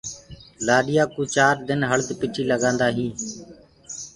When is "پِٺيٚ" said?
2.19-2.49